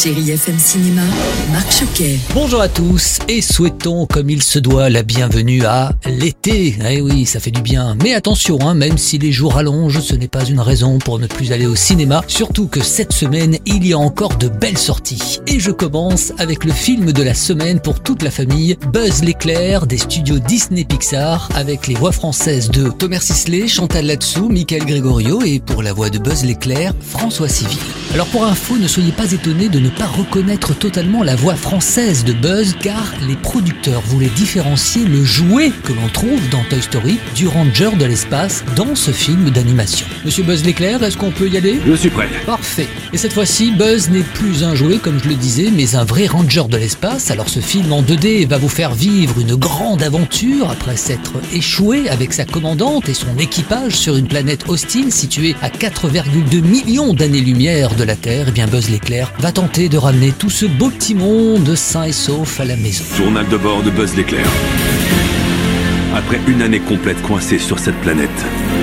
Chérie 0.00 0.30
FM 0.30 0.56
Cinéma, 0.60 1.02
Marc 1.50 1.72
Choquet. 1.72 2.20
Bonjour 2.32 2.60
à 2.60 2.68
tous 2.68 3.18
et 3.26 3.40
souhaitons 3.40 4.06
comme 4.06 4.30
il 4.30 4.44
se 4.44 4.60
doit 4.60 4.90
la 4.90 5.02
bienvenue 5.02 5.64
à 5.64 5.90
l'été. 6.06 6.78
Eh 6.88 7.00
oui, 7.00 7.26
ça 7.26 7.40
fait 7.40 7.50
du 7.50 7.62
bien. 7.62 7.96
Mais 8.00 8.14
attention, 8.14 8.60
hein, 8.60 8.74
même 8.74 8.96
si 8.96 9.18
les 9.18 9.32
jours 9.32 9.56
allongent, 9.56 9.98
ce 9.98 10.14
n'est 10.14 10.28
pas 10.28 10.44
une 10.44 10.60
raison 10.60 10.98
pour 10.98 11.18
ne 11.18 11.26
plus 11.26 11.50
aller 11.50 11.66
au 11.66 11.74
cinéma. 11.74 12.22
Surtout 12.28 12.68
que 12.68 12.80
cette 12.80 13.12
semaine, 13.12 13.58
il 13.66 13.84
y 13.84 13.92
a 13.92 13.98
encore 13.98 14.36
de 14.36 14.46
belles 14.46 14.78
sorties. 14.78 15.40
Et 15.48 15.58
je 15.58 15.72
commence 15.72 16.32
avec 16.38 16.64
le 16.64 16.72
film 16.72 17.10
de 17.10 17.22
la 17.24 17.34
semaine 17.34 17.80
pour 17.80 18.00
toute 18.00 18.22
la 18.22 18.30
famille, 18.30 18.76
Buzz 18.92 19.24
l'éclair 19.24 19.88
des 19.88 19.98
studios 19.98 20.38
Disney 20.38 20.84
Pixar, 20.84 21.48
avec 21.56 21.88
les 21.88 21.96
voix 21.96 22.12
françaises 22.12 22.70
de 22.70 22.88
Thomas 22.88 23.18
Sisley, 23.18 23.66
Chantal 23.66 24.06
Latsou, 24.06 24.48
Michael 24.48 24.86
Gregorio 24.86 25.42
et 25.42 25.58
pour 25.58 25.82
la 25.82 25.92
voix 25.92 26.08
de 26.08 26.20
Buzz 26.20 26.44
l'éclair, 26.44 26.94
François 27.00 27.48
Civil. 27.48 27.78
Alors 28.14 28.26
pour 28.28 28.46
info, 28.46 28.78
ne 28.78 28.88
soyez 28.88 29.12
pas 29.12 29.32
étonnés 29.32 29.68
de 29.68 29.78
ne 29.78 29.90
pas 29.90 30.06
reconnaître 30.06 30.74
totalement 30.74 31.22
la 31.22 31.36
voix 31.36 31.54
française 31.54 32.24
de 32.24 32.32
Buzz 32.32 32.74
car 32.80 33.12
les 33.28 33.36
producteurs 33.36 34.00
voulaient 34.00 34.30
différencier 34.34 35.04
le 35.04 35.22
jouet 35.24 35.70
que 35.84 35.92
l'on 35.92 36.08
trouve 36.08 36.48
dans 36.48 36.64
Toy 36.70 36.80
Story 36.80 37.18
du 37.36 37.46
Ranger 37.46 37.90
de 37.98 38.06
l'espace 38.06 38.64
dans 38.76 38.94
ce 38.94 39.10
film 39.10 39.50
d'animation. 39.50 40.06
Monsieur 40.24 40.42
Buzz 40.42 40.64
l'éclair, 40.64 41.02
est-ce 41.02 41.18
qu'on 41.18 41.30
peut 41.30 41.48
y 41.48 41.58
aller? 41.58 41.78
Je 41.86 41.94
suis 41.94 42.08
prêt. 42.08 42.28
Parfait. 42.46 42.88
Et 43.12 43.18
cette 43.18 43.34
fois-ci, 43.34 43.72
Buzz 43.72 44.08
n'est 44.08 44.22
plus 44.22 44.64
un 44.64 44.74
jouet 44.74 44.98
comme 44.98 45.22
je 45.22 45.28
le 45.28 45.34
disais, 45.34 45.70
mais 45.70 45.94
un 45.94 46.04
vrai 46.04 46.26
Ranger 46.26 46.64
de 46.68 46.78
l'espace. 46.78 47.30
Alors 47.30 47.50
ce 47.50 47.60
film 47.60 47.92
en 47.92 48.02
2D 48.02 48.48
va 48.48 48.56
vous 48.56 48.70
faire 48.70 48.94
vivre 48.94 49.38
une 49.38 49.54
grande 49.54 50.02
aventure 50.02 50.70
après 50.70 50.96
s'être 50.96 51.34
échoué 51.52 52.08
avec 52.08 52.32
sa 52.32 52.46
commandante 52.46 53.08
et 53.10 53.14
son 53.14 53.36
équipage 53.38 53.96
sur 53.96 54.16
une 54.16 54.28
planète 54.28 54.64
hostile 54.66 55.12
située 55.12 55.54
à 55.60 55.68
4,2 55.68 56.62
millions 56.62 57.12
d'années-lumière 57.12 57.94
de 57.98 58.04
la 58.04 58.16
Terre. 58.16 58.48
Et 58.48 58.52
bien 58.52 58.66
Buzz 58.66 58.88
l'éclair 58.88 59.32
va 59.38 59.52
tenter 59.52 59.88
de 59.88 59.98
ramener 59.98 60.32
tout 60.32 60.50
ce 60.50 60.64
beau 60.64 60.88
petit 60.88 61.14
monde 61.14 61.74
sain 61.74 62.04
et 62.04 62.12
sauf 62.12 62.60
à 62.60 62.64
la 62.64 62.76
maison. 62.76 63.04
Journal 63.16 63.46
de 63.48 63.56
bord 63.56 63.82
de 63.82 63.90
Buzz 63.90 64.16
l'éclair. 64.16 64.46
Après 66.14 66.40
une 66.48 66.62
année 66.62 66.80
complète 66.80 67.20
coincée 67.20 67.58
sur 67.58 67.78
cette 67.78 67.94
planète, 67.96 68.30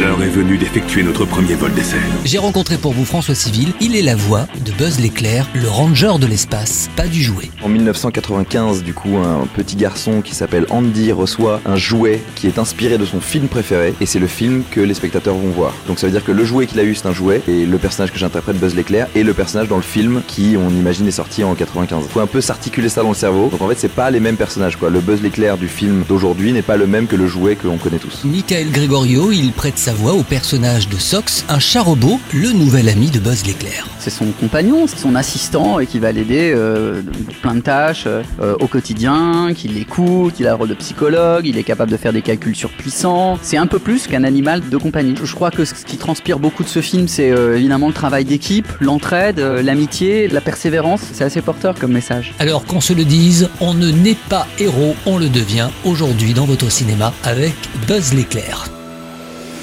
l'heure 0.00 0.20
est 0.22 0.28
venue 0.28 0.58
d'effectuer 0.58 1.04
notre 1.04 1.24
premier 1.24 1.54
vol 1.54 1.72
d'essai. 1.72 1.96
J'ai 2.24 2.38
rencontré 2.38 2.76
pour 2.76 2.92
vous 2.92 3.04
François 3.04 3.36
Civil. 3.36 3.72
Il 3.80 3.94
est 3.94 4.02
la 4.02 4.16
voix 4.16 4.48
de 4.64 4.72
Buzz 4.72 4.98
l'éclair, 4.98 5.48
le 5.54 5.68
ranger 5.68 6.18
de 6.20 6.26
l'espace, 6.26 6.90
pas 6.96 7.06
du 7.06 7.22
jouet. 7.22 7.50
En 7.62 7.68
1995, 7.68 8.82
du 8.82 8.92
coup, 8.92 9.18
un 9.18 9.46
petit 9.54 9.76
garçon 9.76 10.20
qui 10.20 10.34
s'appelle 10.34 10.66
Andy 10.70 11.12
reçoit 11.12 11.60
un 11.64 11.76
jouet 11.76 12.20
qui 12.34 12.48
est 12.48 12.58
inspiré 12.58 12.98
de 12.98 13.04
son 13.04 13.20
film 13.20 13.46
préféré 13.46 13.94
et 14.00 14.06
c'est 14.06 14.18
le 14.18 14.26
film 14.26 14.64
que 14.68 14.80
les 14.80 14.94
spectateurs 14.94 15.36
vont 15.36 15.50
voir. 15.50 15.74
Donc 15.86 16.00
ça 16.00 16.08
veut 16.08 16.12
dire 16.12 16.24
que 16.24 16.32
le 16.32 16.44
jouet 16.44 16.66
qu'il 16.66 16.80
a 16.80 16.84
eu 16.84 16.96
c'est 16.96 17.06
un 17.06 17.12
jouet 17.12 17.40
et 17.46 17.66
le 17.66 17.78
personnage 17.78 18.10
que 18.10 18.18
j'interprète 18.18 18.58
Buzz 18.58 18.74
l'éclair 18.74 19.06
est 19.14 19.22
le 19.22 19.32
personnage 19.32 19.68
dans 19.68 19.76
le 19.76 19.82
film 19.82 20.22
qui 20.26 20.56
on 20.58 20.70
imagine 20.70 21.06
est 21.06 21.12
sorti 21.12 21.44
en 21.44 21.54
95. 21.54 22.04
Faut 22.10 22.20
un 22.20 22.26
peu 22.26 22.40
s'articuler 22.40 22.88
ça 22.88 23.02
dans 23.02 23.10
le 23.10 23.14
cerveau. 23.14 23.48
Donc 23.48 23.62
en 23.62 23.68
fait 23.68 23.78
c'est 23.78 23.88
pas 23.92 24.10
les 24.10 24.20
mêmes 24.20 24.36
personnages 24.36 24.76
quoi. 24.76 24.90
Le 24.90 25.00
Buzz 25.00 25.22
l'éclair 25.22 25.56
du 25.56 25.68
film 25.68 26.02
d'aujourd'hui 26.08 26.52
n'est 26.52 26.62
pas 26.62 26.76
le 26.76 26.88
même 26.88 27.06
que 27.06 27.11
le 27.16 27.26
jouet 27.26 27.56
que 27.56 27.66
l'on 27.66 27.76
connaît 27.76 27.98
tous. 27.98 28.24
Michael 28.24 28.70
Gregorio, 28.70 29.32
il 29.32 29.52
prête 29.52 29.78
sa 29.78 29.92
voix 29.92 30.14
au 30.14 30.22
personnage 30.22 30.88
de 30.88 30.96
Sox, 30.96 31.44
un 31.48 31.58
chat 31.58 31.82
robot, 31.82 32.18
le 32.32 32.52
nouvel 32.52 32.88
ami 32.88 33.10
de 33.10 33.18
Buzz 33.18 33.44
l'éclair. 33.46 33.86
C'est 33.98 34.10
son 34.10 34.26
compagnon, 34.26 34.86
c'est 34.86 34.98
son 34.98 35.14
assistant 35.14 35.78
et 35.78 35.86
qui 35.86 35.98
va 35.98 36.12
l'aider 36.12 36.52
euh, 36.54 37.02
dans 37.02 37.34
plein 37.40 37.54
de 37.54 37.60
tâches 37.60 38.06
euh, 38.06 38.56
au 38.60 38.66
quotidien, 38.66 39.52
qui 39.54 39.68
l'écoute, 39.68 40.34
il 40.40 40.46
a 40.46 40.50
le 40.50 40.56
rôle 40.56 40.68
de 40.68 40.74
psychologue, 40.74 41.46
il 41.46 41.58
est 41.58 41.62
capable 41.62 41.90
de 41.90 41.96
faire 41.96 42.12
des 42.12 42.22
calculs 42.22 42.56
surpuissants. 42.56 43.38
C'est 43.42 43.56
un 43.56 43.66
peu 43.66 43.78
plus 43.78 44.06
qu'un 44.06 44.24
animal 44.24 44.68
de 44.68 44.76
compagnie. 44.76 45.14
Je 45.22 45.34
crois 45.34 45.50
que 45.50 45.64
ce 45.64 45.74
qui 45.74 45.96
transpire 45.96 46.38
beaucoup 46.38 46.64
de 46.64 46.68
ce 46.68 46.80
film, 46.80 47.08
c'est 47.08 47.30
euh, 47.30 47.56
évidemment 47.56 47.88
le 47.88 47.94
travail 47.94 48.24
d'équipe, 48.24 48.68
l'entraide, 48.80 49.38
euh, 49.38 49.62
l'amitié, 49.62 50.28
la 50.28 50.40
persévérance. 50.40 51.00
C'est 51.12 51.24
assez 51.24 51.42
porteur 51.42 51.74
comme 51.78 51.92
message. 51.92 52.34
Alors 52.38 52.64
qu'on 52.64 52.80
se 52.80 52.92
le 52.92 53.04
dise, 53.04 53.48
on 53.60 53.74
ne 53.74 53.90
naît 53.90 54.16
pas 54.28 54.46
héros, 54.58 54.94
on 55.06 55.18
le 55.18 55.28
devient 55.28 55.68
aujourd'hui 55.84 56.34
dans 56.34 56.44
votre 56.44 56.70
cinéma 56.70 57.01
avec 57.24 57.54
Buzz 57.86 58.12
l'éclair. 58.14 58.66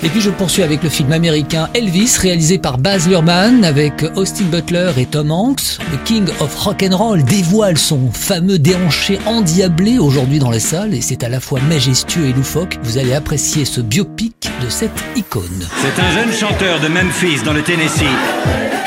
Et 0.02 0.08
puis 0.08 0.22
je 0.22 0.30
poursuis 0.30 0.64
avec 0.64 0.82
le 0.82 0.90
film 0.90 1.12
américain 1.12 1.68
Elvis, 1.74 2.18
réalisé 2.20 2.58
par 2.58 2.78
Baz 2.78 3.08
Luhrmann 3.08 3.66
avec 3.66 4.06
Austin 4.16 4.46
Butler 4.46 4.92
et 4.98 5.06
Tom 5.06 5.30
Hanks. 5.30 5.78
Le 5.92 5.98
King 6.06 6.26
of 6.40 6.56
Rock 6.56 6.86
and 6.90 6.96
Roll 6.96 7.24
dévoile 7.24 7.78
son 7.78 8.10
fameux 8.12 8.60
déhanché 8.60 9.20
endiablé 9.26 10.00
aujourd'hui 10.00 10.40
dans 10.40 10.52
les 10.52 10.62
salles 10.62 10.94
et 10.94 11.02
c'est 11.02 11.24
à 11.24 11.30
la 11.30 11.42
fois 11.42 11.60
majestueux 11.68 12.28
et 12.28 12.34
loufoque. 12.34 12.78
Vous 12.84 12.98
allez 12.98 13.14
apprécier 13.14 13.66
ce 13.66 13.82
biopic 13.82 14.50
de 14.64 14.70
cette 14.70 15.04
icône. 15.18 15.68
C'est 15.82 16.02
un 16.02 16.12
jeune 16.12 16.34
chanteur 16.34 16.80
de 16.80 16.88
Memphis 16.88 17.44
dans 17.44 17.54
le 17.54 17.62
Tennessee. 17.62 18.04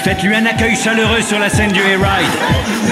Faites-lui 0.05 0.35
un 0.35 0.47
accueil 0.47 0.77
chaleureux 0.77 1.23
sur 1.23 1.39
la 1.39 1.51
scène 1.51 1.73
du 1.73 1.81
Hayride. 1.81 2.33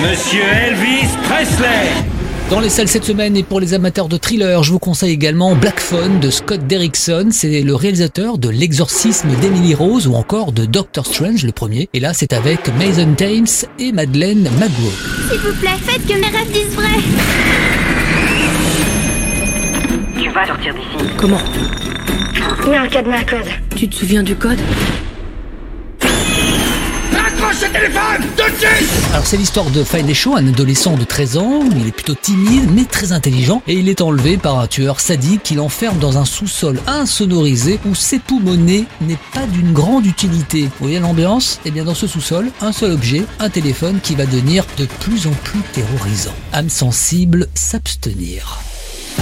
Monsieur 0.03 0.43
Elvis 0.43 1.09
Presley. 1.25 2.20
Dans 2.51 2.59
les 2.59 2.69
salles 2.69 2.89
cette 2.89 3.05
semaine 3.05 3.37
et 3.37 3.45
pour 3.45 3.61
les 3.61 3.75
amateurs 3.75 4.09
de 4.09 4.17
thriller, 4.17 4.65
je 4.65 4.73
vous 4.73 4.81
conseille 4.81 5.13
également 5.13 5.55
Black 5.55 5.79
Phone 5.79 6.19
de 6.19 6.31
Scott 6.31 6.67
Derrickson. 6.67 7.29
C'est 7.31 7.63
le 7.63 7.77
réalisateur 7.77 8.39
de 8.39 8.49
L'exorcisme 8.49 9.29
d'Emily 9.41 9.73
Rose 9.73 10.09
ou 10.09 10.15
encore 10.15 10.51
de 10.51 10.65
Doctor 10.65 11.07
Strange, 11.07 11.45
le 11.45 11.53
premier. 11.53 11.89
Et 11.95 12.01
là, 12.01 12.13
c'est 12.13 12.33
avec 12.33 12.69
Mason 12.77 13.15
Thames 13.15 13.47
et 13.79 13.93
Madeleine 13.93 14.51
McGraw. 14.59 14.91
S'il 15.31 15.39
vous 15.39 15.55
plaît, 15.61 15.79
faites 15.81 16.05
que 16.05 16.15
mes 16.15 16.27
rêves 16.27 16.53
disent 16.53 16.75
vrai. 16.75 16.89
Tu 20.21 20.29
vas 20.31 20.47
sortir 20.49 20.75
d'ici. 20.75 21.11
Comment? 21.19 21.41
Il 22.67 22.73
y 22.73 22.75
a 22.75 22.83
un 22.83 22.89
cadenas 22.89 23.19
à 23.19 23.25
code. 23.25 23.49
Tu 23.77 23.89
te 23.89 23.95
souviens 23.95 24.25
du 24.25 24.35
code? 24.35 24.59
Alors 29.13 29.27
c'est 29.27 29.37
l'histoire 29.37 29.71
de 29.71 29.85
Shaw, 30.13 30.37
un 30.37 30.49
adolescent 30.49 30.97
de 30.97 31.05
13 31.05 31.37
ans, 31.37 31.61
il 31.77 31.87
est 31.87 31.93
plutôt 31.93 32.15
timide 32.15 32.69
mais 32.73 32.85
très 32.85 33.13
intelligent 33.13 33.63
et 33.69 33.75
il 33.75 33.89
est 33.89 34.01
enlevé 34.01 34.37
par 34.37 34.59
un 34.59 34.67
tueur 34.67 35.01
sadique 35.01 35.43
qui 35.43 35.55
l'enferme 35.55 35.99
dans 35.99 36.19
un 36.19 36.25
sous-sol 36.25 36.81
insonorisé 36.87 37.79
où 37.87 37.95
s'époumoner 37.95 38.87
n'est 39.01 39.19
pas 39.33 39.47
d'une 39.47 39.73
grande 39.73 40.07
utilité. 40.07 40.63
Vous 40.63 40.71
voyez 40.81 40.99
l'ambiance? 40.99 41.61
Eh 41.65 41.71
bien 41.71 41.85
dans 41.85 41.95
ce 41.95 42.07
sous-sol, 42.07 42.51
un 42.61 42.73
seul 42.73 42.93
objet, 42.93 43.25
un 43.39 43.51
téléphone 43.51 44.01
qui 44.03 44.15
va 44.15 44.27
devenir 44.27 44.65
de 44.77 44.87
plus 45.01 45.27
en 45.27 45.33
plus 45.45 45.61
terrorisant. 45.73 46.35
Âme 46.53 46.71
sensible, 46.71 47.49
s'abstenir. 47.55 48.61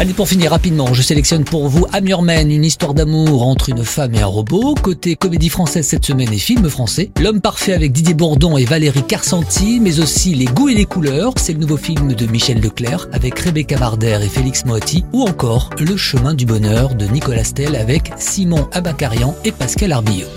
Allez, 0.01 0.13
pour 0.13 0.29
finir 0.29 0.53
rapidement, 0.53 0.95
je 0.95 1.03
sélectionne 1.03 1.43
pour 1.43 1.67
vous 1.67 1.85
Amurmen, 1.93 2.53
une 2.53 2.65
histoire 2.65 2.95
d'amour 2.95 3.45
entre 3.45 3.69
une 3.69 3.85
femme 3.85 4.15
et 4.15 4.21
un 4.21 4.27
robot. 4.27 4.77
Côté 4.81 5.17
comédie 5.17 5.49
française 5.49 5.89
cette 5.89 6.05
semaine 6.05 6.33
et 6.33 6.39
film 6.39 6.71
français. 6.71 7.11
L'homme 7.21 7.41
parfait 7.41 7.73
avec 7.73 7.91
Didier 7.91 8.15
Bourdon 8.15 8.57
et 8.57 8.65
Valérie 8.65 9.03
Carcenti, 9.03 9.81
mais 9.81 9.99
aussi 9.99 10.37
Les 10.37 10.45
goûts 10.45 10.69
et 10.69 10.75
les 10.75 10.85
couleurs. 10.85 11.33
C'est 11.37 11.53
le 11.53 11.59
nouveau 11.59 11.77
film 11.77 12.15
de 12.15 12.27
Michel 12.27 12.61
Leclerc 12.61 13.09
avec 13.13 13.37
Rebecca 13.41 13.77
Barder 13.77 14.21
et 14.23 14.29
Félix 14.29 14.65
Moati. 14.67 15.05
Ou 15.13 15.25
encore 15.25 15.71
Le 15.81 15.97
chemin 15.97 16.35
du 16.35 16.47
bonheur 16.47 16.95
de 16.95 17.07
Nicolas 17.07 17.43
Stel 17.43 17.75
avec 17.75 18.13
Simon 18.19 18.69
Abacarian 18.71 19.35
et 19.45 19.51
Pascal 19.51 19.91
Arbilleux. 19.91 20.29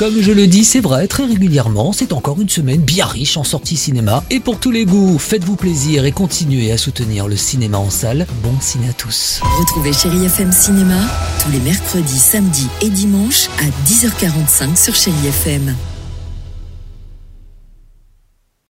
Comme 0.00 0.22
je 0.22 0.32
le 0.32 0.46
dis, 0.46 0.64
c'est 0.64 0.80
vrai, 0.80 1.06
très 1.08 1.26
régulièrement, 1.26 1.92
c'est 1.92 2.14
encore 2.14 2.40
une 2.40 2.48
semaine 2.48 2.80
bien 2.80 3.04
riche 3.04 3.36
en 3.36 3.44
sorties 3.44 3.76
cinéma. 3.76 4.24
Et 4.30 4.40
pour 4.40 4.58
tous 4.58 4.70
les 4.70 4.86
goûts, 4.86 5.18
faites-vous 5.18 5.56
plaisir 5.56 6.06
et 6.06 6.10
continuez 6.10 6.72
à 6.72 6.78
soutenir 6.78 7.28
le 7.28 7.36
cinéma 7.36 7.76
en 7.76 7.90
salle. 7.90 8.26
Bon 8.42 8.54
ciné 8.62 8.88
à 8.88 8.94
tous. 8.94 9.40
Retrouvez 9.58 9.92
Chérie 9.92 10.24
FM 10.24 10.52
Cinéma 10.52 10.96
tous 11.44 11.52
les 11.52 11.60
mercredis, 11.60 12.18
samedis 12.18 12.68
et 12.80 12.88
dimanches 12.88 13.48
à 13.58 13.66
10h45 13.86 14.82
sur 14.82 14.94
Chérie 14.94 15.26
FM. 15.28 15.76